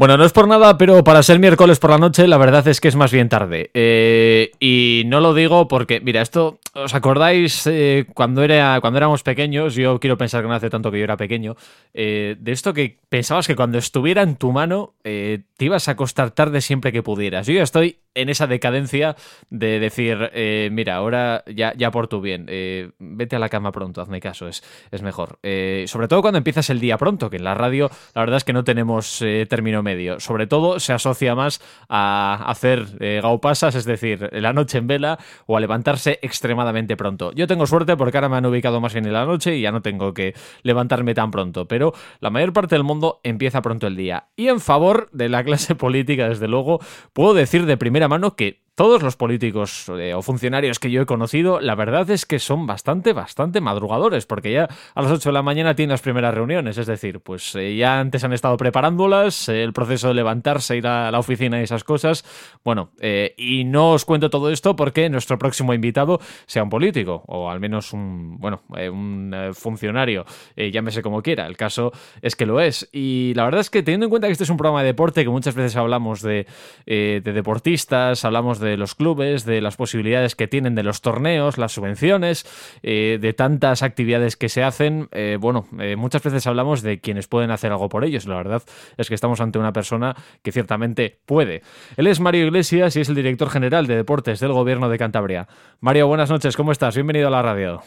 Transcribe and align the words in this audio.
Bueno, 0.00 0.16
no 0.16 0.24
es 0.24 0.32
por 0.32 0.48
nada, 0.48 0.78
pero 0.78 1.04
para 1.04 1.22
ser 1.22 1.38
miércoles 1.38 1.78
por 1.78 1.90
la 1.90 1.98
noche, 1.98 2.26
la 2.26 2.38
verdad 2.38 2.66
es 2.68 2.80
que 2.80 2.88
es 2.88 2.96
más 2.96 3.12
bien 3.12 3.28
tarde. 3.28 3.70
Eh, 3.74 4.50
y 4.58 5.02
no 5.04 5.20
lo 5.20 5.34
digo 5.34 5.68
porque, 5.68 6.00
mira, 6.00 6.22
esto, 6.22 6.58
¿os 6.72 6.94
acordáis 6.94 7.66
eh, 7.66 8.06
cuando, 8.14 8.42
era, 8.42 8.80
cuando 8.80 8.96
éramos 8.96 9.22
pequeños? 9.22 9.74
Yo 9.74 10.00
quiero 10.00 10.16
pensar 10.16 10.40
que 10.40 10.48
no 10.48 10.54
hace 10.54 10.70
tanto 10.70 10.90
que 10.90 10.96
yo 10.96 11.04
era 11.04 11.18
pequeño. 11.18 11.54
Eh, 11.92 12.34
de 12.40 12.52
esto 12.52 12.72
que 12.72 12.96
pensabas 13.10 13.46
que 13.46 13.54
cuando 13.54 13.76
estuviera 13.76 14.22
en 14.22 14.36
tu 14.36 14.52
mano 14.52 14.94
te 15.02 15.44
ibas 15.58 15.86
a 15.88 15.90
acostar 15.90 16.30
tarde 16.30 16.62
siempre 16.62 16.92
que 16.92 17.02
pudieras. 17.02 17.46
Yo 17.46 17.52
ya 17.52 17.62
estoy 17.62 17.98
en 18.14 18.28
esa 18.28 18.46
decadencia 18.46 19.16
de 19.50 19.78
decir, 19.78 20.30
eh, 20.32 20.68
mira, 20.72 20.96
ahora 20.96 21.44
ya, 21.46 21.72
ya 21.76 21.90
por 21.90 22.08
tu 22.08 22.20
bien, 22.20 22.46
eh, 22.48 22.90
vete 22.98 23.36
a 23.36 23.38
la 23.38 23.48
cama 23.48 23.72
pronto, 23.72 24.00
hazme 24.00 24.20
caso, 24.20 24.48
es, 24.48 24.62
es 24.90 25.02
mejor. 25.02 25.38
Eh, 25.42 25.84
sobre 25.86 26.08
todo 26.08 26.22
cuando 26.22 26.38
empiezas 26.38 26.70
el 26.70 26.80
día 26.80 26.98
pronto, 26.98 27.30
que 27.30 27.36
en 27.36 27.44
la 27.44 27.54
radio 27.54 27.90
la 28.14 28.22
verdad 28.22 28.38
es 28.38 28.44
que 28.44 28.52
no 28.52 28.64
tenemos 28.64 29.24
término 29.48 29.82
medio. 29.82 30.20
Sobre 30.20 30.46
todo 30.46 30.80
se 30.80 30.92
asocia 30.92 31.34
más 31.34 31.60
a 31.88 32.44
hacer 32.46 32.86
gaupasas, 33.22 33.74
es 33.74 33.84
decir, 33.84 34.28
la 34.32 34.52
noche 34.52 34.78
en 34.78 34.86
vela 34.86 35.18
o 35.46 35.56
a 35.56 35.60
levantarse 35.60 36.18
extremadamente 36.22 36.96
pronto. 36.96 37.32
Yo 37.32 37.46
tengo 37.46 37.66
suerte 37.66 37.96
porque 37.96 38.16
ahora 38.16 38.28
me 38.28 38.36
han 38.36 38.46
ubicado 38.46 38.80
más 38.80 38.92
bien 38.92 39.06
en 39.06 39.12
la 39.12 39.24
noche 39.24 39.56
y 39.56 39.62
ya 39.62 39.72
no 39.72 39.82
tengo 39.82 40.14
que 40.14 40.34
levantarme 40.62 41.14
tan 41.14 41.30
pronto, 41.30 41.66
pero 41.66 41.92
la 42.20 42.30
mayor 42.30 42.52
parte 42.52 42.74
del 42.74 42.84
mundo 42.84 43.20
empieza 43.22 43.62
pronto 43.62 43.86
el 43.86 43.96
día. 43.96 44.28
Y 44.36 44.48
en 44.48 44.60
favor 44.60 45.08
de 45.12 45.28
la 45.28 45.44
clase 45.44 45.74
política, 45.76 46.28
desde 46.28 46.48
luego, 46.48 46.80
puedo 47.12 47.34
decir 47.34 47.66
de 47.66 47.76
primera 47.76 47.99
mano 48.08 48.34
que 48.36 48.60
todos 48.80 49.02
los 49.02 49.14
políticos 49.14 49.90
eh, 49.98 50.14
o 50.14 50.22
funcionarios 50.22 50.78
que 50.78 50.90
yo 50.90 51.02
he 51.02 51.04
conocido, 51.04 51.60
la 51.60 51.74
verdad 51.74 52.08
es 52.08 52.24
que 52.24 52.38
son 52.38 52.66
bastante, 52.66 53.12
bastante 53.12 53.60
madrugadores, 53.60 54.24
porque 54.24 54.52
ya 54.52 54.70
a 54.94 55.02
las 55.02 55.12
8 55.12 55.28
de 55.28 55.32
la 55.34 55.42
mañana 55.42 55.74
tienen 55.74 55.90
las 55.90 56.00
primeras 56.00 56.32
reuniones, 56.32 56.78
es 56.78 56.86
decir, 56.86 57.20
pues 57.20 57.54
eh, 57.56 57.76
ya 57.76 58.00
antes 58.00 58.24
han 58.24 58.32
estado 58.32 58.56
preparándolas, 58.56 59.50
eh, 59.50 59.62
el 59.62 59.74
proceso 59.74 60.08
de 60.08 60.14
levantarse, 60.14 60.78
ir 60.78 60.86
a 60.86 61.10
la 61.10 61.18
oficina 61.18 61.60
y 61.60 61.64
esas 61.64 61.84
cosas. 61.84 62.24
Bueno, 62.64 62.92
y 63.36 63.64
no 63.64 63.90
os 63.90 64.06
cuento 64.06 64.30
todo 64.30 64.48
esto 64.50 64.76
porque 64.76 65.10
nuestro 65.10 65.38
próximo 65.38 65.74
invitado 65.74 66.18
sea 66.46 66.62
un 66.62 66.70
político, 66.70 67.22
o 67.26 67.50
al 67.50 67.60
menos 67.60 67.92
un, 67.92 68.38
bueno, 68.38 68.62
un 68.70 69.50
funcionario, 69.52 70.24
llámese 70.56 71.02
como 71.02 71.20
quiera. 71.22 71.46
El 71.46 71.58
caso 71.58 71.92
es 72.22 72.34
que 72.34 72.46
lo 72.46 72.60
es. 72.60 72.88
Y 72.92 73.34
la 73.34 73.44
verdad 73.44 73.60
es 73.60 73.68
que 73.68 73.82
teniendo 73.82 74.06
en 74.06 74.10
cuenta 74.10 74.26
que 74.26 74.32
este 74.32 74.44
es 74.44 74.50
un 74.50 74.56
programa 74.56 74.80
de 74.80 74.86
deporte, 74.86 75.22
que 75.22 75.30
muchas 75.30 75.54
veces 75.54 75.76
hablamos 75.76 76.22
de, 76.22 76.46
de 76.86 77.20
deportistas, 77.20 78.24
hablamos 78.24 78.58
de 78.58 78.69
de 78.70 78.76
los 78.76 78.94
clubes, 78.94 79.44
de 79.44 79.60
las 79.60 79.76
posibilidades 79.76 80.36
que 80.36 80.48
tienen 80.48 80.74
de 80.74 80.82
los 80.82 81.00
torneos, 81.00 81.58
las 81.58 81.72
subvenciones, 81.72 82.46
eh, 82.82 83.18
de 83.20 83.32
tantas 83.32 83.82
actividades 83.82 84.36
que 84.36 84.48
se 84.48 84.62
hacen. 84.62 85.08
Eh, 85.12 85.38
bueno, 85.40 85.66
eh, 85.78 85.96
muchas 85.96 86.22
veces 86.22 86.46
hablamos 86.46 86.82
de 86.82 87.00
quienes 87.00 87.26
pueden 87.26 87.50
hacer 87.50 87.72
algo 87.72 87.88
por 87.88 88.04
ellos. 88.04 88.26
La 88.26 88.36
verdad 88.36 88.62
es 88.96 89.08
que 89.08 89.14
estamos 89.14 89.40
ante 89.40 89.58
una 89.58 89.72
persona 89.72 90.14
que 90.42 90.52
ciertamente 90.52 91.18
puede. 91.26 91.62
Él 91.96 92.06
es 92.06 92.20
Mario 92.20 92.46
Iglesias 92.46 92.96
y 92.96 93.00
es 93.00 93.08
el 93.08 93.14
director 93.14 93.50
general 93.50 93.86
de 93.86 93.96
deportes 93.96 94.40
del 94.40 94.52
Gobierno 94.52 94.88
de 94.88 94.98
Cantabria. 94.98 95.48
Mario, 95.80 96.06
buenas 96.06 96.30
noches, 96.30 96.56
¿cómo 96.56 96.72
estás? 96.72 96.94
Bienvenido 96.94 97.28
a 97.28 97.30
la 97.30 97.42
radio. 97.42 97.82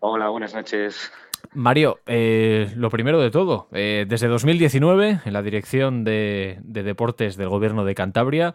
Hola, 0.00 0.28
buenas 0.28 0.54
noches. 0.54 1.10
Mario, 1.52 2.00
lo 2.06 2.90
primero 2.90 3.20
de 3.20 3.30
todo, 3.30 3.68
desde 3.70 4.26
2019, 4.26 5.20
en 5.24 5.32
la 5.32 5.42
dirección 5.42 6.02
de, 6.02 6.58
de, 6.62 6.82
deportes 6.82 7.36
del 7.36 7.48
Gobierno 7.48 7.84
de 7.84 7.94
Cantabria, 7.94 8.54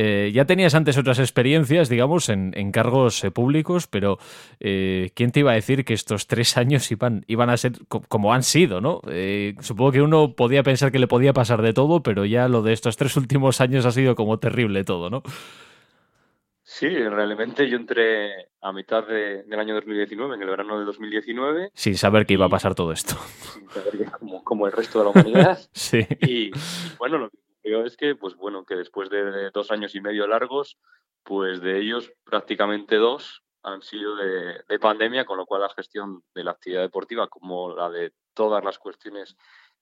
eh, 0.00 0.30
ya 0.32 0.44
tenías 0.44 0.76
antes 0.76 0.96
otras 0.96 1.18
experiencias, 1.18 1.88
digamos, 1.88 2.28
en, 2.28 2.70
cargos 2.70 3.24
eh, 3.24 3.32
públicos, 3.32 3.88
pero 3.88 4.18
eh, 4.60 5.10
¿quién 5.16 5.32
te 5.32 5.40
iba 5.40 5.50
a 5.50 5.56
decir 5.56 5.84
que 5.84 5.92
estos 5.92 6.28
tres 6.28 6.56
años 6.56 6.88
iban, 6.92 7.24
iban 7.26 7.50
a 7.50 7.56
ser 7.56 7.72
como 7.88 8.32
han 8.32 8.44
sido, 8.44 8.80
¿no? 8.80 9.00
supongo 9.60 9.90
que 9.90 10.00
uno 10.00 10.34
podía 10.36 10.62
pensar 10.62 10.92
que 10.92 11.00
le 11.00 11.08
podía 11.08 11.32
pasar 11.32 11.62
de 11.62 11.72
todo, 11.72 12.04
pero 12.04 12.24
ya 12.24 12.46
lo 12.46 12.62
de 12.62 12.74
estos 12.74 12.96
tres 12.96 13.16
últimos 13.16 13.60
años 13.60 13.86
ha 13.86 13.90
sido 13.90 14.14
como 14.14 14.38
terrible 14.38 14.84
todo, 14.84 15.10
¿no? 15.10 15.24
Sí, 16.62 16.88
realmente 16.88 17.68
yo 17.68 17.76
entré 17.76 18.50
a 18.60 18.72
mitad 18.72 19.04
del 19.04 19.58
año 19.58 19.74
2019, 19.74 20.36
en 20.36 20.42
el 20.42 20.48
verano 20.48 20.78
de 20.78 20.84
2019. 20.84 21.70
Sin 21.74 21.96
saber 21.96 22.24
que 22.24 22.34
iba 22.34 22.46
a 22.46 22.50
pasar 22.50 22.76
todo 22.76 22.92
esto. 22.92 23.16
Sin 23.52 23.68
saber 23.70 23.98
que 23.98 24.04
como, 24.04 24.44
como 24.44 24.66
el 24.66 24.72
resto 24.72 25.00
de 25.00 25.04
la 25.06 25.10
humanidad. 25.10 25.58
sí. 25.72 26.06
Y, 26.20 26.50
bueno, 26.98 27.18
lo 27.18 27.30
que 27.30 27.47
es 27.84 27.96
que, 27.96 28.14
pues 28.14 28.34
bueno, 28.36 28.64
que 28.64 28.76
después 28.76 29.10
de 29.10 29.50
dos 29.50 29.70
años 29.70 29.94
y 29.94 30.00
medio 30.00 30.26
largos, 30.26 30.78
pues 31.22 31.60
de 31.60 31.78
ellos 31.78 32.12
prácticamente 32.24 32.96
dos 32.96 33.42
han 33.62 33.82
sido 33.82 34.16
de, 34.16 34.78
pandemia, 34.78 35.24
con 35.24 35.36
lo 35.36 35.46
cual 35.46 35.62
la 35.62 35.68
gestión 35.70 36.22
de 36.34 36.44
la 36.44 36.52
actividad 36.52 36.82
deportiva, 36.82 37.28
como 37.28 37.74
la 37.74 37.90
de 37.90 38.12
todas 38.34 38.64
las 38.64 38.78
cuestiones 38.78 39.36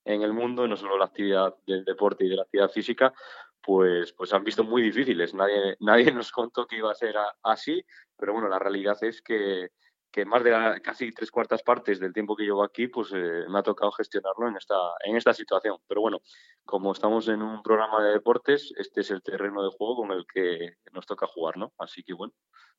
en 0.05 0.23
el 0.23 0.33
mundo, 0.33 0.67
no 0.67 0.77
solo 0.77 0.99
la 0.99 1.07
actividad 1.07 1.55
del 1.67 1.85
deporte 1.85 2.25
y 2.25 2.29
de 2.29 2.37
la 2.37 2.43
actividad 2.43 2.71
física, 2.71 3.13
pues, 3.61 4.13
pues 4.13 4.33
han 4.33 4.45
visto 4.45 4.65
muy 4.65 4.83
difíciles. 4.83 5.35
Nadie, 5.35 5.77
nadie 5.81 6.13
nos 6.13 6.33
contó 6.33 6.67
que 6.67 6.77
iba 6.77 6.91
a 6.91 6.95
ser 6.95 7.17
así, 7.43 7.85
pero 8.17 8.33
bueno, 8.33 8.49
la 8.49 8.59
realidad 8.59 8.97
es 9.03 9.23
que, 9.23 9.69
que 10.17 10.25
más 10.25 10.43
de 10.43 10.81
casi 10.83 11.13
tres 11.13 11.31
cuartas 11.31 11.63
partes 11.63 12.01
del 12.01 12.15
tiempo 12.15 12.35
que 12.35 12.45
llevo 12.45 12.65
aquí, 12.65 12.89
pues 12.89 13.13
eh, 13.15 13.45
me 13.51 13.59
ha 13.59 13.63
tocado 13.63 13.93
gestionarlo 13.93 14.49
en 14.49 14.57
esta, 14.57 14.75
en 15.05 15.15
esta 15.15 15.35
situación. 15.35 15.77
Pero 15.87 16.01
bueno, 16.01 16.23
como 16.65 16.93
estamos 16.93 17.29
en 17.29 17.43
un 17.43 17.63
programa 17.63 18.03
de 18.03 18.13
deportes, 18.13 18.73
este 18.79 19.03
es 19.03 19.11
el 19.11 19.23
terreno 19.23 19.63
de 19.63 19.69
juego 19.77 19.97
con 19.97 20.13
el 20.13 20.25
que 20.27 20.77
nos 20.91 21.05
toca 21.05 21.27
jugar, 21.27 21.59
¿no? 21.59 21.75
Así 21.77 22.03
que 22.03 22.15
bueno, 22.15 22.33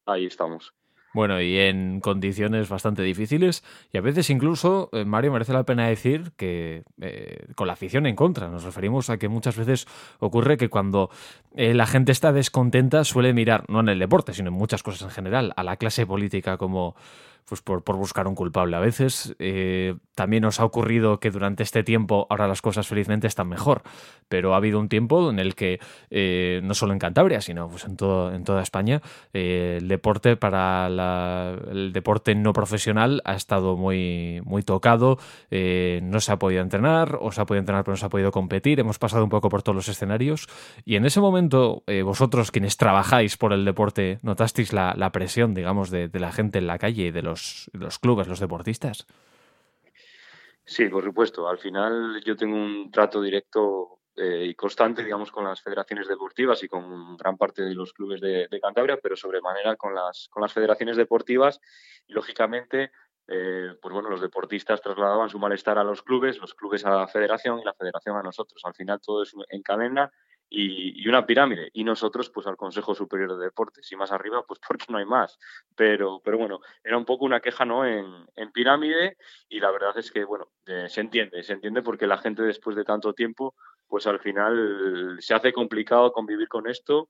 ahí 0.08 0.26
estamos. 0.26 0.74
Bueno, 1.14 1.42
y 1.42 1.58
en 1.58 2.00
condiciones 2.00 2.70
bastante 2.70 3.02
difíciles. 3.02 3.64
Y 3.92 3.98
a 3.98 4.02
veces 4.02 4.30
incluso, 4.30 4.90
eh, 4.92 5.06
Mario, 5.06 5.32
merece 5.32 5.54
la 5.54 5.64
pena 5.64 5.88
decir 5.88 6.32
que 6.38 6.84
eh, 7.02 7.48
con 7.56 7.68
la 7.68 7.74
afición 7.74 8.06
en 8.06 8.16
contra. 8.16 8.50
Nos 8.50 8.64
referimos 8.64 9.10
a 9.10 9.18
que 9.18 9.28
muchas 9.30 9.58
veces 9.58 9.88
ocurre 10.20 10.58
que 10.58 10.70
cuando 10.70 11.10
eh, 11.56 11.74
la 11.74 11.88
gente 11.88 12.12
está 12.12 12.32
descontenta 12.32 13.04
suele 13.04 13.34
mirar, 13.34 13.64
no 13.70 13.80
en 13.80 13.90
el 13.90 14.00
deporte, 14.00 14.34
sino 14.34 14.50
en 14.50 14.56
muchas 14.56 14.84
cosas 14.84 15.04
en 15.04 15.10
general, 15.10 15.54
a 15.56 15.64
la 15.64 15.78
clase 15.78 16.06
política 16.06 16.58
como 16.58 16.96
pues 17.48 17.62
por, 17.62 17.82
buscar 17.96 18.28
un 18.28 18.36
culpable. 18.36 18.76
A 18.76 18.80
veces 18.80 19.36
también 20.16 20.44
nos 20.44 20.60
ha 20.60 20.66
ocurrido 20.66 21.20
que 21.20 21.32
durante 21.32 21.64
este 21.64 21.84
tiempo 21.84 22.28
ahora 22.30 22.48
las 22.48 22.62
cosas 22.62 22.88
felizmente 22.88 23.28
están 23.28 23.48
mejor, 23.48 23.84
pero 24.28 24.54
ha 24.54 24.58
habido 24.58 24.80
un 24.80 24.90
tiempo 24.90 25.30
en 25.30 25.40
el 25.40 25.56
que 25.56 25.80
no 26.64 26.74
solo 26.74 26.94
en 26.94 27.00
Cantabria, 27.00 27.42
sino 27.42 27.70
pues 27.70 27.86
en, 27.86 27.98
todo, 27.98 28.34
en 28.34 28.44
toda 28.44 28.62
España, 28.62 29.02
el 29.34 29.88
deporte 29.88 30.36
para 30.36 30.90
la 30.90 31.58
el 31.72 31.94
deporte 31.94 32.36
no 32.36 32.54
profesional 32.54 33.22
ha 33.26 33.36
estado 33.36 33.76
muy, 33.76 34.42
muy 34.44 34.64
tocado, 34.64 35.18
eh, 35.52 36.00
no 36.04 36.20
se 36.20 36.32
ha 36.32 36.40
podido 36.40 36.62
entrenar, 36.62 37.18
o 37.22 37.32
se 37.32 37.42
ha 37.42 37.46
podido 37.46 37.60
entrenar 37.60 37.84
pero 37.84 37.94
no 37.94 37.98
se 37.98 38.06
ha 38.06 38.10
podido 38.10 38.32
competir, 38.32 38.80
hemos 38.80 39.00
pasado 39.00 39.24
un 39.24 39.30
poco 39.30 39.50
por 39.50 39.64
todos 39.64 39.76
los 39.76 39.90
escenarios 39.90 40.48
y 40.86 40.96
en 40.96 41.06
ese 41.06 41.20
momento 41.20 41.84
eh, 41.88 42.02
vosotros 42.02 42.52
quienes 42.52 42.78
trabajáis 42.78 43.38
por 43.38 43.54
el 43.54 43.66
deporte, 43.66 44.20
¿notasteis 44.22 44.74
la, 44.74 45.10
presión, 45.12 45.54
digamos, 45.54 45.90
de, 45.90 46.10
la 46.14 46.32
gente 46.32 46.60
en 46.60 46.68
la 46.68 46.78
calle 46.78 47.08
y 47.08 47.12
de 47.12 47.22
los, 47.22 47.37
los 47.74 48.00
clubes, 48.00 48.28
los 48.28 48.40
deportistas? 48.40 49.06
Sí, 50.66 50.90
por 50.90 51.04
supuesto. 51.04 51.48
Al 51.48 51.58
final 51.58 52.22
yo 52.26 52.36
tengo 52.36 52.56
un 52.56 52.92
trato 52.92 53.22
directo 53.22 54.00
eh, 54.18 54.48
y 54.50 54.56
constante, 54.56 55.04
digamos, 55.04 55.32
con 55.32 55.46
las 55.46 55.62
federaciones 55.62 56.08
deportivas 56.08 56.62
y 56.64 56.68
con 56.68 57.16
gran 57.16 57.38
parte 57.38 57.62
de 57.62 57.74
los 57.74 57.94
clubes 57.94 58.20
de, 58.20 58.50
Cantabria, 58.62 58.98
pero 59.02 59.16
sobremanera 59.16 59.76
con 59.76 59.96
las, 59.96 60.28
con 60.30 60.42
las 60.42 60.52
federaciones 60.52 60.98
deportivas. 60.98 61.62
Y, 62.06 62.14
lógicamente, 62.14 62.92
eh, 63.28 63.76
pues 63.82 63.94
bueno, 63.94 64.10
los 64.10 64.22
deportistas 64.22 64.82
trasladaban 64.82 65.30
su 65.30 65.40
malestar 65.40 65.78
a 65.78 65.84
los 65.84 66.02
clubes, 66.02 66.38
los 66.40 66.54
clubes 66.54 66.84
a 66.86 66.90
la 66.90 67.08
federación 67.08 67.60
y 67.60 67.64
la 67.64 67.74
federación 67.74 68.18
a 68.18 68.24
nosotros. 68.24 68.62
Al 68.66 68.74
final 68.74 69.00
todo 69.00 69.24
es 69.24 69.34
en 69.50 69.62
cadena 69.62 70.12
y, 70.50 71.08
una 71.08 71.26
pirámide. 71.26 71.70
Y 71.74 71.84
nosotros, 71.84 72.30
pues 72.30 72.48
al 72.48 72.58
Consejo 72.58 72.96
Superior 72.96 73.38
de 73.38 73.46
Deportes. 73.46 73.92
Y 73.92 73.96
más 73.96 74.12
arriba, 74.12 74.44
pues 74.48 74.60
porque 74.68 74.86
no 74.90 74.98
hay 74.98 75.06
más. 75.06 75.38
Pero, 75.76 76.22
pero 76.24 76.38
bueno, 76.38 76.60
era 76.84 76.98
un 76.98 77.06
poco 77.06 77.26
una 77.26 77.40
queja, 77.40 77.66
¿no? 77.66 77.86
En, 77.86 78.06
en 78.36 78.52
pirámide. 78.52 79.18
Y 79.50 79.60
la 79.60 79.72
verdad 79.72 79.98
es 79.98 80.12
que, 80.12 80.24
bueno, 80.24 80.50
se 80.66 81.02
entiende, 81.02 81.44
se 81.44 81.54
entiende 81.54 81.82
porque 81.82 82.08
la 82.08 82.18
gente 82.18 82.44
después 82.44 82.76
de 82.76 82.84
tanto 82.84 83.14
tiempo 83.14 83.56
pues 83.88 84.06
al 84.06 84.20
final 84.20 85.18
se 85.22 85.34
hace 85.34 85.54
complicado 85.54 86.12
convivir 86.12 86.48
con 86.48 86.68
esto 86.68 87.10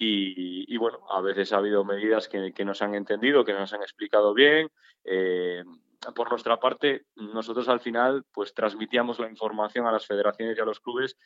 y, 0.00 0.76
bueno, 0.76 1.00
a 1.10 1.20
veces 1.20 1.52
ha 1.52 1.56
habido 1.56 1.84
medidas 1.84 2.28
que, 2.28 2.52
que, 2.52 2.64
nos 2.64 2.82
han 2.82 2.94
entendido, 2.94 3.44
que 3.44 3.52
nos 3.52 3.72
han 3.72 3.82
explicado 3.82 4.32
bien. 4.32 4.70
Eh, 5.02 5.64
por 6.14 6.30
nuestra 6.30 6.58
parte, 6.58 7.06
nosotros 7.16 7.68
al 7.68 7.80
final 7.80 8.24
pues 8.32 8.54
transmitíamos 8.54 9.18
la 9.18 9.28
información 9.28 9.86
a 9.86 9.92
las 9.92 10.06
federaciones 10.06 10.56
y 10.56 10.60
a 10.60 10.64
los 10.64 10.80
clubes 10.80 11.16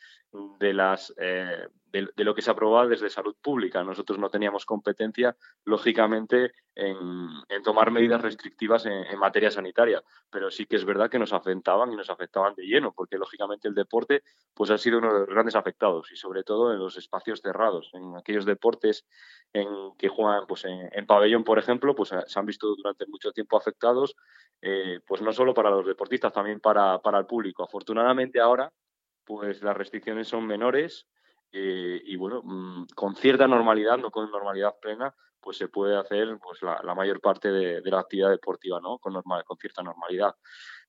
de 0.59 0.73
las 0.73 1.13
eh, 1.17 1.67
de, 1.93 2.23
lo 2.23 2.33
que 2.33 2.41
se 2.41 2.49
aprobaba 2.49 2.87
desde 2.87 3.09
salud 3.09 3.35
pública. 3.39 3.83
Nosotros 3.83 4.17
no 4.17 4.29
teníamos 4.29 4.65
competencia, 4.65 5.35
lógicamente, 5.63 6.51
en, 6.73 7.29
tomar 7.63 7.91
medidas 7.91 8.21
restrictivas 8.21 8.85
en, 8.87 9.17
materia 9.19 9.51
sanitaria, 9.51 10.03
pero 10.29 10.49
sí 10.49 10.65
que 10.65 10.75
es 10.75 10.85
verdad 10.85 11.09
que 11.09 11.19
nos 11.19 11.33
afectaban 11.33 11.93
y 11.93 11.95
nos 11.95 12.09
afectaban 12.09 12.55
de 12.55 12.65
lleno, 12.65 12.93
porque 12.93 13.17
lógicamente 13.17 13.67
el 13.67 13.75
deporte 13.75 14.23
pues 14.53 14.71
ha 14.71 14.77
sido 14.77 14.97
uno 14.97 15.13
de 15.13 15.19
los 15.19 15.29
grandes 15.29 15.55
afectados 15.55 16.11
y 16.11 16.17
sobre 16.17 16.43
todo 16.43 16.73
en 16.73 16.79
los 16.79 16.97
espacios 16.97 17.41
cerrados, 17.41 17.91
en 17.93 18.17
aquellos 18.17 18.45
deportes 18.45 19.05
en 19.53 19.67
que 19.97 20.09
juegan 20.09 20.45
pues 20.47 20.65
en, 20.65 21.05
pabellón, 21.05 21.43
por 21.43 21.59
ejemplo, 21.59 21.93
pues 21.95 22.09
se 22.09 22.39
han 22.39 22.45
visto 22.45 22.75
durante 22.75 23.05
mucho 23.05 23.31
tiempo 23.31 23.55
afectados, 23.55 24.15
eh, 24.61 24.99
pues 25.05 25.21
no 25.21 25.31
solo 25.31 25.53
para 25.53 25.69
los 25.69 25.85
deportistas, 25.85 26.33
también 26.33 26.59
para, 26.59 26.99
para 26.99 27.19
el 27.19 27.27
público. 27.27 27.63
Afortunadamente 27.63 28.41
ahora 28.41 28.73
pues 29.25 29.61
las 29.61 29.77
restricciones 29.77 30.27
son 30.27 30.45
menores 30.45 31.07
eh, 31.55 32.01
y 32.03 32.15
bueno, 32.15 32.41
mm, 32.43 32.87
con 32.95 33.15
cierta 33.15 33.47
normalidad, 33.47 33.97
no 33.99 34.09
con 34.09 34.29
normalidad 34.31 34.73
plena, 34.81 35.13
pues 35.39 35.57
se 35.57 35.67
puede 35.67 35.95
hacer 35.95 36.39
pues 36.41 36.61
la, 36.63 36.95
mayor 36.95 37.21
parte 37.21 37.51
de, 37.51 37.81
la 37.83 37.99
actividad 37.99 38.31
deportiva, 38.31 38.79
¿no? 38.79 38.97
Con, 38.97 39.13
normal, 39.13 39.43
con 39.43 39.57
cierta 39.57 39.83
normalidad. 39.83 40.33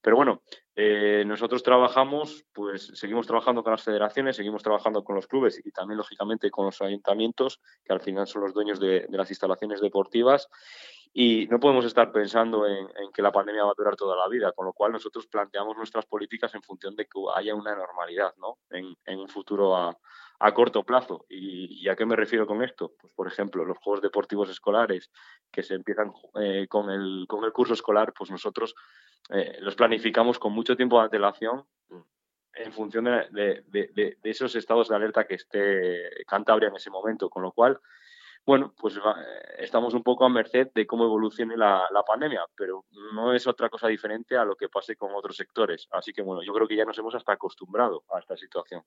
Pero 0.00 0.16
bueno, 0.16 0.43
eh, 0.75 1.25
nosotros 1.26 1.62
trabajamos, 1.62 2.46
pues 2.52 2.93
seguimos 2.94 3.26
trabajando 3.26 3.62
con 3.62 3.72
las 3.72 3.82
federaciones, 3.82 4.37
seguimos 4.37 4.62
trabajando 4.62 5.02
con 5.05 5.16
los 5.16 5.26
clubes 5.26 5.61
y 5.64 5.70
también, 5.70 5.99
lógicamente, 5.99 6.50
con 6.50 6.66
los 6.66 6.81
ayuntamientos, 6.81 7.61
que 7.84 7.93
al 7.93 8.00
final 8.00 8.26
son 8.26 8.43
los 8.43 8.55
dueños 8.55 8.81
de, 8.81 9.06
las 9.11 9.31
instalaciones 9.31 9.81
deportivas. 9.81 10.49
Y 11.12 11.46
no 11.49 11.61
podemos 11.61 11.84
estar 11.84 12.11
pensando 12.11 12.66
en, 12.66 12.88
que 13.12 13.22
la 13.22 13.32
pandemia 13.32 13.64
va 13.64 13.70
a 13.70 13.75
durar 13.76 13.96
toda 13.96 14.16
la 14.16 14.28
vida, 14.28 14.52
con 14.52 14.66
lo 14.66 14.72
cual 14.72 14.93
nosotros 14.93 15.26
planteamos 15.26 15.76
nuestras 15.76 16.06
políticas 16.06 16.55
en 16.55 16.62
función 16.62 16.96
de 16.96 17.06
que 17.06 17.20
haya 17.34 17.55
una 17.55 17.75
normalidad 17.75 18.34
¿no? 18.38 18.58
en, 18.70 18.96
en 19.05 19.20
un 19.20 19.28
futuro 19.28 19.76
a, 19.76 19.96
a 20.44 20.52
corto 20.52 20.82
plazo. 20.82 21.25
¿Y, 21.31 21.88
a 21.88 21.96
qué 21.96 22.05
me 22.05 22.17
refiero 22.17 22.46
con 22.46 22.62
esto? 22.62 22.93
Pues, 23.00 23.11
por 23.14 23.26
ejemplo, 23.26 23.64
los 23.64 23.79
Juegos 23.79 24.02
Deportivos 24.02 24.50
Escolares 24.50 25.11
que 25.50 25.62
se 25.62 25.75
empiezan 25.75 26.12
eh, 26.38 26.67
con, 26.69 26.91
el, 26.91 27.25
con 27.26 27.44
el 27.44 27.52
curso 27.52 27.73
escolar, 27.73 28.12
pues 28.12 28.31
nosotros 28.31 28.75
eh, 29.31 29.56
los 29.61 29.75
planificamos 29.75 30.38
con 30.38 30.52
mucho 30.52 30.76
tiempo 30.76 30.99
de 30.99 31.05
antelación 31.05 31.64
en 32.56 32.73
función 32.73 33.06
de, 33.06 33.64
de, 33.67 34.19
esos 34.23 34.55
estados 34.55 34.88
de 34.88 34.94
alerta 34.94 35.26
que 35.26 35.35
esté 35.35 36.11
Cantabria 36.26 36.69
en 36.69 36.76
ese 36.76 36.90
momento, 36.90 37.31
con 37.31 37.43
lo 37.43 37.50
cual, 37.50 37.81
bueno, 38.44 38.75
pues 38.79 39.00
estamos 39.58 39.94
un 39.94 40.02
poco 40.02 40.26
a 40.26 40.29
merced 40.29 40.69
de 40.75 40.87
cómo 40.87 41.05
evolucione 41.05 41.56
la, 41.56 41.88
pandemia, 42.06 42.44
pero 42.55 42.85
no 43.14 43.32
es 43.32 43.47
otra 43.47 43.70
cosa 43.70 43.88
diferente 43.88 44.37
a 44.37 44.44
lo 44.44 44.55
que 44.56 44.69
pase 44.69 44.94
con 44.94 45.14
otros 45.14 45.37
sectores. 45.37 45.88
Así 45.90 46.12
que, 46.12 46.23
bueno, 46.23 46.43
yo 46.43 46.52
creo 46.52 46.69
que 46.69 46.76
ya 46.76 46.85
nos 46.85 46.99
hemos 46.99 47.14
hasta 47.14 47.32
acostumbrado 47.32 48.05
a 48.14 48.20
esta 48.20 48.37
situación. 48.37 48.82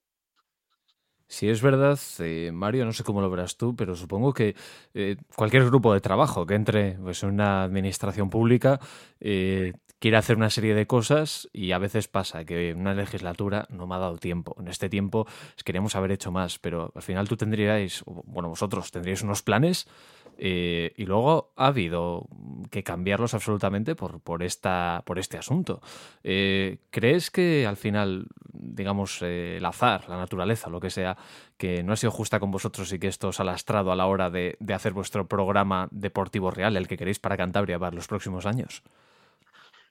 Si 1.28 1.50
es 1.50 1.62
verdad, 1.62 2.00
eh, 2.20 2.52
Mario, 2.54 2.86
no 2.86 2.94
sé 2.94 3.04
cómo 3.04 3.22
lo 3.22 3.30
verás 3.30 3.58
tú, 3.58 3.76
pero 3.76 3.96
supongo 3.96 4.34
que 4.34 4.56
eh, 4.94 5.18
cualquier 5.36 5.66
grupo 5.66 5.94
de 5.94 6.00
trabajo 6.00 6.46
que 6.46 6.56
entre 6.56 6.94
pues, 6.94 7.22
en 7.24 7.30
una 7.30 7.64
administración 7.64 8.30
pública 8.30 8.80
eh, 9.20 9.74
quiere 10.00 10.16
hacer 10.16 10.38
una 10.38 10.50
serie 10.50 10.74
de 10.74 10.88
cosas 10.88 11.50
y 11.52 11.74
a 11.74 11.80
veces 11.80 12.08
pasa 12.08 12.46
que 12.46 12.74
una 12.74 12.94
legislatura 12.94 13.68
no 13.70 13.88
me 13.88 13.96
ha 13.96 14.00
dado 14.00 14.18
tiempo. 14.18 14.56
En 14.58 14.70
este 14.70 14.88
tiempo 14.88 15.28
queríamos 15.66 15.98
haber 15.98 16.12
hecho 16.12 16.32
más, 16.32 16.60
pero 16.60 16.94
al 16.96 17.02
final 17.02 17.28
tú 17.28 17.36
tendríais, 17.36 18.04
bueno, 18.06 18.48
vosotros 18.48 18.92
tendríais 18.92 19.22
unos 19.22 19.44
planes 19.44 19.86
eh, 20.38 20.94
y 20.96 21.06
luego 21.06 21.52
ha 21.56 21.68
habido 21.68 22.28
que 22.72 22.84
cambiarlos 22.84 23.34
absolutamente 23.34 23.96
por, 23.96 24.22
por, 24.22 24.44
esta, 24.44 25.04
por 25.06 25.20
este 25.20 25.38
asunto. 25.38 25.82
Eh, 26.24 26.80
¿Crees 26.90 27.32
que 27.32 27.66
al 27.66 27.78
final, 27.78 28.28
digamos, 28.54 29.22
eh, 29.22 29.58
el 29.58 29.66
azar, 29.66 30.08
la 30.10 30.18
naturaleza, 30.18 30.70
lo 30.70 30.80
que 30.80 30.90
sea, 30.90 31.18
que 31.58 31.84
no 31.84 31.94
ha 31.94 31.96
sido 31.96 32.12
justa 32.12 32.40
con 32.40 32.52
vosotros 32.52 32.92
y 32.94 33.00
que 33.00 33.08
esto 33.08 33.30
os 33.30 33.40
ha 33.40 33.44
lastrado 33.44 33.92
a 33.92 33.96
la 33.96 34.06
hora 34.06 34.30
de, 34.30 34.58
de 34.60 34.74
hacer 34.74 34.94
vuestro 34.94 35.28
programa 35.28 35.88
deportivo 35.92 36.52
real, 36.52 36.78
el 36.78 36.88
que 36.88 36.98
queréis 36.98 37.20
para 37.20 37.38
Cantabria 37.38 37.80
para 37.80 37.96
los 37.96 38.08
próximos 38.08 38.46
años? 38.46 38.84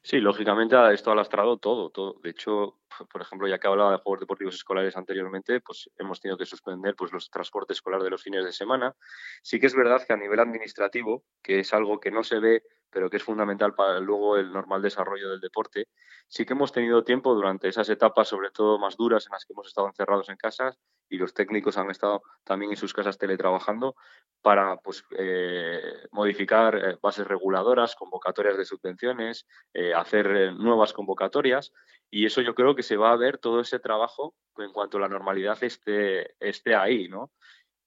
Sí, 0.03 0.21
lógicamente 0.21 0.77
esto 0.95 1.11
ha 1.11 1.17
lastrado 1.17 1.57
todo, 1.57 1.91
todo. 1.91 2.15
De 2.23 2.31
hecho, 2.31 2.77
por 3.11 3.23
ejemplo, 3.23 3.49
ya 3.49 3.59
que 3.59 3.67
hablaba 3.67 3.93
de 3.93 3.99
juegos 3.99 4.21
deportivos 4.21 4.55
escolares 4.55 4.97
anteriormente, 4.97 5.61
pues 5.61 5.91
hemos 5.99 6.21
tenido 6.21 6.39
que 6.39 6.47
suspender 6.47 6.95
pues, 6.97 7.13
los 7.13 7.31
transportes 7.31 7.79
escolares 7.79 8.05
de 8.05 8.11
los 8.11 8.23
fines 8.23 8.45
de 8.45 8.53
semana. 8.53 8.95
Sí 9.43 9.61
que 9.61 9.67
es 9.67 9.75
verdad 9.75 10.03
que 10.07 10.13
a 10.13 10.17
nivel 10.17 10.41
administrativo, 10.41 11.25
que 11.43 11.61
es 11.61 11.73
algo 11.73 12.01
que 12.01 12.11
no 12.11 12.23
se 12.23 12.39
ve 12.39 12.63
pero 12.91 13.11
que 13.11 13.19
es 13.19 13.23
fundamental 13.23 13.75
para 13.75 14.01
luego 14.01 14.39
el 14.39 14.51
normal 14.53 14.81
desarrollo 14.81 15.29
del 15.29 15.41
deporte. 15.41 15.89
Sí 16.29 16.47
que 16.47 16.55
hemos 16.55 16.73
tenido 16.73 17.05
tiempo 17.05 17.35
durante 17.35 17.69
esas 17.69 17.89
etapas, 17.91 18.29
sobre 18.29 18.51
todo 18.51 18.79
más 18.79 18.97
duras, 18.97 19.27
en 19.27 19.33
las 19.33 19.45
que 19.45 19.53
hemos 19.53 19.67
estado 19.67 19.89
encerrados 19.89 20.29
en 20.31 20.37
casas 20.37 20.79
y 21.09 21.19
los 21.19 21.35
técnicos 21.35 21.79
han 21.79 21.91
estado 21.91 22.23
también 22.45 22.73
en 22.73 22.77
sus 22.77 22.93
casas 22.93 23.19
teletrabajando 23.19 23.97
para 24.43 24.77
pues, 24.77 25.05
eh, 25.19 25.81
modificar 26.11 26.77
eh, 26.77 26.99
bases 27.01 27.27
reguladoras, 27.27 27.95
convocatorias 27.95 28.57
de 28.57 28.65
subvenciones, 28.65 29.47
eh, 29.73 29.95
hacer 29.95 30.53
nuevas 30.55 30.93
convocatorias 30.93 31.73
y 32.11 32.27
eso 32.27 32.41
yo 32.41 32.55
creo 32.55 32.75
que 32.75 32.83
se 32.83 32.97
va 32.97 33.13
a 33.13 33.17
ver 33.17 33.39
todo 33.39 33.61
ese 33.61 33.79
trabajo 33.79 34.35
en 34.59 34.73
cuanto 34.73 34.99
la 34.99 35.09
normalidad 35.09 35.63
esté, 35.63 36.35
esté 36.41 36.75
ahí, 36.75 37.09
¿no? 37.09 37.31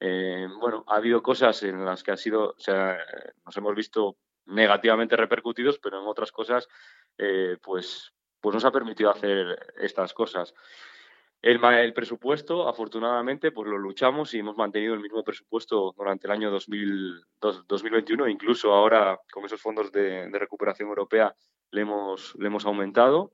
bueno, 0.01 0.85
ha 0.87 0.95
habido 0.95 1.21
cosas 1.21 1.61
en 1.63 1.83
las 1.83 2.03
que 2.03 2.11
ha 2.11 2.15
sido, 2.15 2.51
o 2.51 2.59
sea, 2.59 2.97
nos 3.45 3.57
hemos 3.57 3.75
visto 3.75 4.15
negativamente 4.45 5.17
repercutidos, 5.17 5.77
pero 5.77 5.99
en 5.99 6.07
otras 6.07 6.31
cosas, 6.31 6.69
pues, 7.61 8.13
pues 8.39 8.53
nos 8.53 8.63
ha 8.63 8.71
permitido 8.71 9.11
hacer 9.11 9.73
estas 9.77 10.13
cosas. 10.13 10.53
El, 11.41 11.63
el, 11.63 11.93
presupuesto, 11.93 12.67
afortunadamente, 12.67 13.51
pues 13.51 13.69
lo 13.69 13.77
luchamos 13.77 14.33
y 14.33 14.39
hemos 14.39 14.57
mantenido 14.57 14.93
el 14.93 14.99
mismo 14.99 15.23
presupuesto 15.23 15.93
durante 15.97 16.27
el 16.27 16.31
año 16.31 16.51
2000, 16.51 17.23
2021, 17.39 18.27
incluso 18.27 18.73
ahora 18.73 19.17
con 19.31 19.45
esos 19.45 19.61
fondos 19.61 19.91
de, 19.91 20.29
de 20.29 20.39
recuperación 20.39 20.89
europea 20.89 21.33
le 21.71 21.81
hemos, 21.81 22.35
le 22.37 22.47
hemos 22.47 22.65
aumentado. 22.65 23.33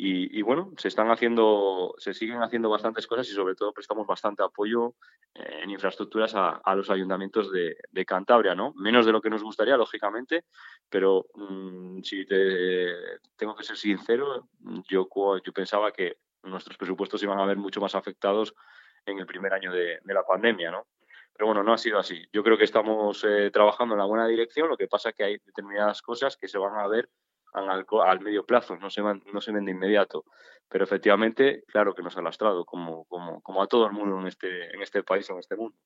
Y, 0.00 0.42
bueno, 0.42 0.72
se 0.76 0.86
están 0.86 1.10
haciendo, 1.10 1.92
se 1.98 2.14
siguen 2.14 2.40
haciendo 2.40 2.70
bastantes 2.70 3.08
cosas 3.08 3.28
y 3.28 3.32
sobre 3.32 3.56
todo 3.56 3.72
prestamos 3.72 4.06
bastante 4.06 4.44
apoyo 4.44 4.94
eh, 5.34 5.62
en 5.64 5.70
infraestructuras 5.70 6.34
a, 6.36 6.74
los 6.76 6.88
ayuntamientos 6.88 7.50
de, 7.50 8.04
Cantabria, 8.06 8.54
¿no? 8.54 8.72
Menos 8.76 9.06
de 9.06 9.10
lo 9.10 9.20
que 9.20 9.28
nos 9.28 9.42
gustaría, 9.42 9.76
lógicamente, 9.76 10.44
pero 10.88 11.26
mm, 11.34 12.02
si 12.02 12.24
te 12.26 12.94
tengo 13.34 13.56
que 13.56 13.64
ser 13.64 13.76
sincero, 13.76 14.48
yo, 14.88 15.08
yo 15.44 15.52
pensaba 15.52 15.90
que 15.90 16.18
nuestros 16.50 16.76
presupuestos 16.76 17.22
iban 17.22 17.38
a 17.38 17.46
ver 17.46 17.56
mucho 17.56 17.80
más 17.80 17.94
afectados 17.94 18.54
en 19.06 19.18
el 19.18 19.26
primer 19.26 19.52
año 19.52 19.72
de, 19.72 20.00
la 20.04 20.22
pandemia, 20.22 20.70
¿no? 20.70 20.86
Pero 21.32 21.46
bueno, 21.46 21.62
no 21.62 21.72
ha 21.72 21.78
sido 21.78 21.98
así. 21.98 22.26
Yo 22.32 22.42
creo 22.42 22.58
que 22.58 22.64
estamos 22.64 23.24
eh, 23.24 23.50
trabajando 23.52 23.94
en 23.94 24.00
la 24.00 24.06
buena 24.06 24.26
dirección, 24.26 24.68
lo 24.68 24.76
que 24.76 24.88
pasa 24.88 25.10
es 25.10 25.14
que 25.14 25.24
hay 25.24 25.38
determinadas 25.38 26.02
cosas 26.02 26.36
que 26.36 26.48
se 26.48 26.58
van 26.58 26.76
a 26.78 26.88
ver 26.88 27.08
al, 27.52 28.20
medio 28.20 28.44
plazo, 28.44 28.76
no 28.76 28.90
se, 28.90 29.02
ven 29.02 29.64
de 29.64 29.70
inmediato. 29.70 30.24
Pero 30.68 30.84
efectivamente, 30.84 31.64
claro 31.68 31.94
que 31.94 32.02
nos 32.02 32.16
ha 32.16 32.22
lastrado, 32.22 32.64
como 32.64 33.62
a 33.62 33.66
todo 33.66 33.86
el 33.86 33.92
mundo 33.92 34.20
en 34.20 34.26
este, 34.26 34.74
en 34.74 34.82
este 34.82 35.02
país, 35.02 35.30
en 35.30 35.38
este 35.38 35.56
mundo. 35.56 35.76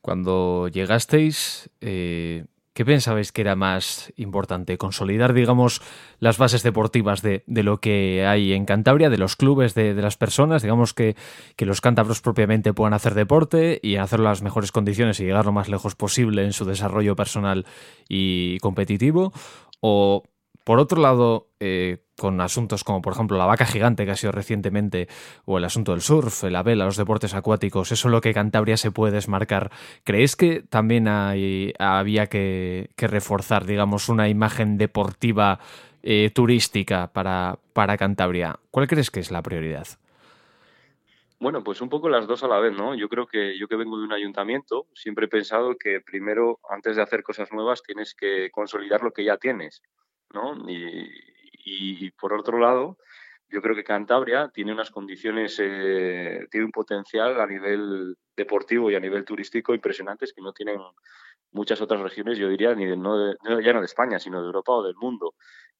Cuando 0.00 0.68
llegasteis, 0.68 1.68
eh, 1.80 2.44
¿qué 2.76 2.84
pensabais 2.84 3.32
que 3.32 3.40
era 3.40 3.56
más 3.56 4.12
importante? 4.16 4.76
¿Consolidar, 4.76 5.32
digamos, 5.32 5.80
las 6.20 6.36
bases 6.36 6.62
deportivas 6.62 7.22
de, 7.22 7.42
de 7.46 7.62
lo 7.62 7.80
que 7.80 8.26
hay 8.26 8.52
en 8.52 8.66
Cantabria, 8.66 9.08
de 9.08 9.16
los 9.16 9.34
clubes, 9.34 9.74
de, 9.74 9.94
de 9.94 10.02
las 10.02 10.18
personas? 10.18 10.60
Digamos 10.60 10.92
que, 10.92 11.16
que, 11.56 11.64
los 11.64 11.80
cántabros 11.80 12.20
propiamente 12.20 12.74
puedan 12.74 12.92
hacer 12.92 13.14
deporte 13.14 13.80
y 13.82 13.96
hacerlo 13.96 14.26
en 14.26 14.32
las 14.32 14.42
mejores 14.42 14.72
condiciones 14.72 15.18
y 15.18 15.24
llegar 15.24 15.46
lo 15.46 15.52
más 15.52 15.70
lejos 15.70 15.94
posible 15.94 16.44
en 16.44 16.52
su 16.52 16.66
desarrollo 16.66 17.16
personal 17.16 17.64
y 18.10 18.58
competitivo. 18.58 19.32
¿O 19.80 20.22
por 20.66 20.80
otro 20.80 21.00
lado, 21.00 21.46
eh, 21.60 21.98
con 22.18 22.40
asuntos 22.40 22.82
como 22.82 23.00
por 23.00 23.12
ejemplo 23.12 23.38
la 23.38 23.46
vaca 23.46 23.66
gigante 23.66 24.04
que 24.04 24.10
ha 24.10 24.16
sido 24.16 24.32
recientemente, 24.32 25.06
o 25.44 25.58
el 25.58 25.64
asunto 25.64 25.92
del 25.92 26.00
surf, 26.00 26.42
la 26.42 26.64
vela, 26.64 26.84
los 26.84 26.96
deportes 26.96 27.34
acuáticos, 27.34 27.92
eso 27.92 28.08
es 28.08 28.12
lo 28.12 28.20
que 28.20 28.34
Cantabria 28.34 28.76
se 28.76 28.90
puede 28.90 29.14
desmarcar. 29.14 29.70
¿Creéis 30.02 30.34
que 30.34 30.64
también 30.68 31.06
hay, 31.06 31.72
había 31.78 32.26
que, 32.26 32.90
reforzar, 32.96 33.64
digamos, 33.64 34.08
una 34.08 34.28
imagen 34.28 34.76
deportiva 34.76 35.60
eh, 36.02 36.32
turística 36.34 37.12
para, 37.12 37.60
para 37.72 37.96
Cantabria? 37.96 38.58
¿Cuál 38.72 38.88
crees 38.88 39.12
que 39.12 39.20
es 39.20 39.30
la 39.30 39.42
prioridad? 39.42 39.86
Bueno, 41.38 41.62
pues 41.62 41.80
un 41.80 41.88
poco 41.88 42.08
las 42.08 42.26
dos 42.26 42.42
a 42.42 42.48
la 42.48 42.58
vez, 42.58 42.72
¿no? 42.76 42.96
Yo 42.96 43.08
creo 43.08 43.28
que 43.28 43.56
yo 43.56 43.68
que 43.68 43.76
vengo 43.76 43.98
de 43.98 44.04
un 44.04 44.12
ayuntamiento, 44.12 44.88
siempre 44.94 45.26
he 45.26 45.28
pensado 45.28 45.76
que 45.78 46.00
primero, 46.00 46.58
antes 46.68 46.96
de 46.96 47.02
hacer 47.02 47.22
cosas 47.22 47.52
nuevas, 47.52 47.84
tienes 47.84 48.16
que 48.16 48.50
consolidar 48.50 49.04
lo 49.04 49.12
que 49.12 49.22
ya 49.22 49.36
tienes. 49.36 49.80
Y, 51.64 52.10
por 52.12 52.32
otro 52.32 52.58
lado, 52.58 52.98
yo 53.48 53.60
creo 53.60 53.74
que 53.74 53.84
Cantabria 53.84 54.50
tiene 54.52 54.72
unas 54.72 54.90
condiciones, 54.90 55.58
eh, 55.60 56.46
tiene 56.50 56.66
un 56.66 56.72
potencial 56.72 57.40
a 57.40 57.46
nivel 57.46 58.16
deportivo 58.36 58.90
y 58.90 58.94
a 58.94 59.00
nivel 59.00 59.24
turístico 59.24 59.74
impresionantes 59.74 60.32
que 60.32 60.42
no 60.42 60.52
tienen 60.52 60.80
muchas 61.52 61.80
otras 61.80 62.00
regiones, 62.00 62.38
yo 62.38 62.48
diría, 62.48 62.74
ni 62.74 62.86
de, 62.86 62.96
no 62.96 63.34
ya 63.60 63.72
no 63.72 63.80
de 63.80 63.86
España, 63.86 64.18
sino 64.18 64.40
de 64.40 64.46
Europa 64.46 64.72
o 64.72 64.82
del 64.82 64.96
mundo. 64.96 65.34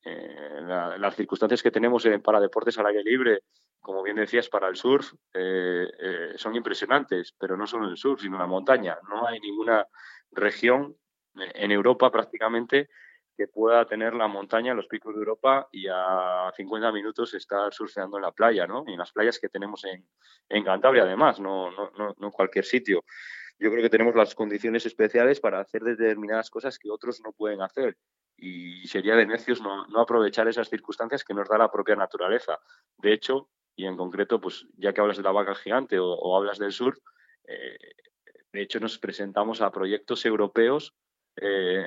Eh, 0.05 0.61
las 0.99 1.17
circunstancias 1.17 1.63
que 1.63 1.71
tenemos 1.71 2.07
para 2.23 2.41
deportes 2.41 2.79
al 2.79 2.87
aire 2.87 3.03
libre, 3.03 3.41
como 3.81 4.03
bien 4.03 4.17
decías, 4.17 4.49
para 4.49 4.69
el 4.69 4.77
surf, 4.77 5.13
eh, 5.35 6.33
son 6.37 6.55
impresionantes, 6.55 7.35
pero 7.39 7.57
no 7.57 7.67
solo 7.67 7.89
el 7.89 7.97
surf, 7.97 8.23
sino 8.23 8.39
la 8.39 8.47
montaña. 8.47 8.97
No 9.09 9.27
hay 9.27 9.41
ninguna 9.41 9.87
región 10.31 10.97
en 11.35 11.71
Europa 11.73 12.11
prácticamente 12.11 12.89
que 13.37 13.49
pueda 13.49 13.85
tener 13.87 14.15
la 14.15 14.29
montaña, 14.29 14.75
los 14.75 14.87
picos 14.87 15.15
de 15.15 15.21
Europa 15.21 15.69
y 15.71 15.87
a 15.89 16.51
50 16.57 16.91
minutos 16.93 17.35
estar 17.35 17.73
surfeando 17.73 18.17
en 18.17 18.23
la 18.23 18.33
playa, 18.33 18.67
¿no? 18.67 18.85
Y 18.87 18.93
en 18.93 18.99
las 18.99 19.13
playas 19.13 19.39
que 19.39 19.49
tenemos 19.49 19.85
en, 19.85 20.09
en 20.49 20.65
Cantabria, 20.65 21.03
además, 21.03 21.39
no, 21.39 21.71
no, 21.71 21.91
no, 21.99 22.15
no 22.19 22.31
cualquier 22.31 22.65
sitio. 22.65 23.05
Yo 23.59 23.71
creo 23.71 23.83
que 23.83 23.91
tenemos 23.91 24.15
las 24.15 24.35
condiciones 24.35 24.85
especiales 24.87 25.41
para 25.41 25.61
hacer 25.61 25.83
determinadas 25.83 26.51
cosas 26.51 26.79
que 26.79 26.91
otros 26.91 27.21
no 27.25 27.33
pueden 27.33 27.63
hacer. 27.63 27.97
Y 28.37 28.87
sería 28.87 29.17
de 29.17 29.27
necios 29.27 29.63
no, 29.63 29.87
no 29.87 30.01
aprovechar 30.01 30.47
esas 30.49 30.69
circunstancias 30.69 31.25
que 31.25 31.33
nos 31.33 31.49
da 31.49 31.57
la 31.57 31.71
propia 31.71 31.97
naturaleza. 31.97 32.59
De 32.99 33.13
hecho, 33.13 33.49
y 33.75 33.87
en 33.87 33.97
concreto, 33.97 34.41
pues 34.41 34.67
ya 34.77 34.93
que 34.93 35.01
hablas 35.01 35.19
de 35.19 35.23
la 35.23 35.33
vaca 35.33 35.55
gigante 35.55 35.99
o, 35.99 36.37
hablas 36.37 36.59
del 36.59 36.73
sur, 36.73 36.99
eh, 37.47 37.79
de 38.53 38.63
hecho 38.63 38.81
nos 38.81 38.99
presentamos 38.99 39.61
a 39.61 39.71
proyectos 39.71 40.25
europeos 40.25 40.95
eh, 41.37 41.85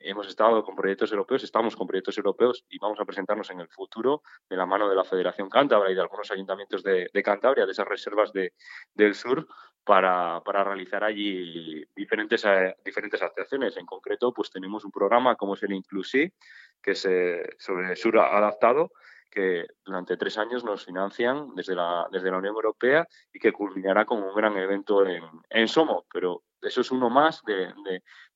hemos 0.00 0.28
estado 0.28 0.64
con 0.64 0.76
proyectos 0.76 1.10
europeos, 1.10 1.42
estamos 1.42 1.74
con 1.74 1.86
proyectos 1.86 2.16
europeos 2.16 2.64
y 2.68 2.78
vamos 2.78 3.00
a 3.00 3.04
presentarnos 3.04 3.50
en 3.50 3.60
el 3.60 3.68
futuro 3.68 4.22
de 4.48 4.56
la 4.56 4.66
mano 4.66 4.88
de 4.88 4.94
la 4.94 5.04
Federación 5.04 5.48
Cántabra 5.48 5.90
y 5.90 5.94
de 5.94 6.00
algunos 6.00 6.30
ayuntamientos 6.30 6.82
de, 6.82 7.22
Cantabria, 7.24 7.66
de 7.66 7.72
esas 7.72 7.88
reservas 7.88 8.32
del 8.32 9.14
sur, 9.14 9.46
para, 9.84 10.40
realizar 10.64 11.04
allí 11.04 11.84
diferentes, 11.94 12.44
eh, 12.44 12.76
diferentes 12.84 13.22
actuaciones. 13.22 13.76
En 13.76 13.86
concreto, 13.86 14.32
pues 14.32 14.50
tenemos 14.50 14.84
un 14.84 14.90
programa 14.90 15.36
como 15.36 15.54
es 15.54 15.62
el 15.62 15.72
Inclusi, 15.72 16.32
que 16.80 16.92
es 16.92 17.04
eh, 17.04 17.42
sobre 17.58 17.94
sur 17.96 18.18
adaptado, 18.18 18.92
que 19.30 19.66
durante 19.84 20.16
tres 20.16 20.38
años 20.38 20.64
nos 20.64 20.84
financian 20.84 21.54
desde 21.56 21.74
la, 21.74 22.06
Unión 22.12 22.54
Europea 22.54 23.06
y 23.32 23.40
que 23.40 23.52
culminará 23.52 24.04
con 24.04 24.22
un 24.22 24.34
gran 24.34 24.56
evento 24.56 25.04
en, 25.04 25.24
en 25.50 25.68
Somo. 25.68 26.06
Pero 26.12 26.44
eso 26.64 26.80
es 26.80 26.90
uno 26.90 27.10
más 27.10 27.42
de, 27.44 27.72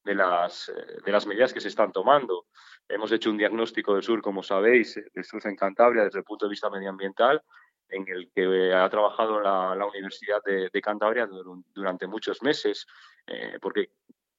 de, 0.05 0.15
las, 0.15 0.69
eh, 0.69 0.99
de 1.05 1.13
las 1.13 1.27
medidas 1.27 1.53
que 1.53 1.61
se 1.61 1.69
están 1.69 1.93
tomando. 1.93 2.47
Hemos 2.89 3.13
hecho 3.13 3.31
un 3.31 3.39
diagnóstico 3.39 3.95
del 3.95 4.03
sur, 4.03 4.23
como 4.23 4.43
sabéis, 4.43 5.01
del 5.13 5.25
sur 5.25 5.41
en 5.45 5.57
Cantabria 5.57 6.05
desde 6.05 6.21
el 6.21 6.25
punto 6.25 6.47
de 6.47 6.51
vista 6.51 6.71
medioambiental, 6.71 7.43
en 7.89 8.07
el 8.09 8.31
que 8.35 8.73
ha 8.75 8.89
trabajado 8.89 9.41
la, 9.41 9.87
Universidad 9.87 10.43
de, 10.45 10.81
Cantabria 10.81 11.29
durante 11.75 12.07
muchos 12.07 12.43
meses, 12.43 12.87
eh, 13.27 13.59
porque 13.61 13.91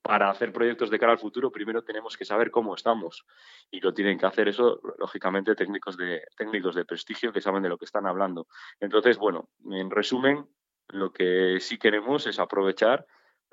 para 0.02 0.30
hacer 0.30 0.54
proyectos 0.54 0.90
de 0.90 0.98
cara 0.98 1.12
al 1.12 1.20
futuro 1.20 1.52
primero 1.52 1.84
tenemos 1.84 2.16
que 2.16 2.26
saber 2.26 2.52
cómo 2.52 2.74
estamos 2.74 3.26
y 3.70 3.80
lo 3.80 3.94
tienen 3.94 4.18
que 4.18 4.26
hacer 4.26 4.48
eso 4.48 4.80
lógicamente 4.98 5.56
técnicos 5.56 5.98
de 5.98 6.24
técnicos 6.38 6.74
de 6.76 6.86
prestigio 6.86 7.34
que 7.34 7.42
saben 7.42 7.64
de 7.64 7.70
lo 7.70 7.78
que 7.78 7.86
están 7.86 8.08
hablando 8.08 8.48
entonces 8.80 9.18
bueno 9.18 9.50
en 9.70 9.92
resumen 9.92 10.48
lo 10.88 11.12
que 11.12 11.60
sí 11.60 11.78
queremos 11.78 12.26
es 12.28 12.40
aprovechar 12.40 13.06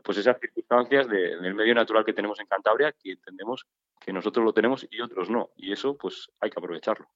pues 0.02 0.18
esas 0.18 0.38
circunstancias 0.40 1.08
del 1.08 1.54
medio 1.54 1.74
natural 1.74 2.04
que 2.04 2.12
tenemos 2.12 2.38
en 2.40 2.46
Cantabria, 2.46 2.92
que 2.92 3.12
entendemos 3.12 3.66
que 4.00 4.12
nosotros 4.12 4.44
lo 4.44 4.52
tenemos 4.52 4.86
y 4.90 5.00
otros 5.00 5.30
no. 5.30 5.50
Y 5.56 5.72
eso, 5.72 5.96
pues 5.96 6.30
hay 6.40 6.50
que 6.50 6.58
aprovecharlo. 6.58 7.08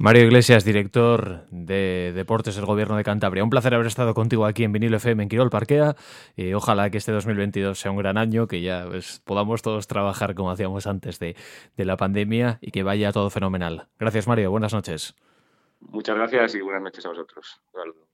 Mario 0.00 0.22
Iglesias, 0.22 0.64
director 0.64 1.48
de 1.50 2.12
Deportes 2.14 2.54
del 2.54 2.66
Gobierno 2.66 2.96
de 2.96 3.02
Cantabria. 3.02 3.42
Un 3.42 3.50
placer 3.50 3.74
haber 3.74 3.88
estado 3.88 4.14
contigo 4.14 4.46
aquí 4.46 4.62
en 4.62 4.72
Vinilo 4.72 4.96
FM 4.98 5.24
en 5.24 5.28
Quirol 5.28 5.50
Parquea. 5.50 5.96
Y 6.36 6.54
ojalá 6.54 6.88
que 6.90 6.98
este 6.98 7.10
2022 7.10 7.80
sea 7.80 7.90
un 7.90 7.96
gran 7.96 8.16
año, 8.16 8.46
que 8.46 8.62
ya 8.62 8.86
pues, 8.86 9.20
podamos 9.24 9.60
todos 9.60 9.88
trabajar 9.88 10.36
como 10.36 10.52
hacíamos 10.52 10.86
antes 10.86 11.18
de, 11.18 11.34
de 11.76 11.84
la 11.84 11.96
pandemia 11.96 12.58
y 12.60 12.70
que 12.70 12.84
vaya 12.84 13.10
todo 13.10 13.28
fenomenal. 13.28 13.88
Gracias, 13.98 14.28
Mario. 14.28 14.52
Buenas 14.52 14.72
noches. 14.72 15.16
Muchas 15.80 16.14
gracias 16.14 16.54
y 16.54 16.60
buenas 16.60 16.82
noches 16.82 17.04
a 17.04 17.08
vosotros. 17.08 17.60
Saludos. 17.72 18.07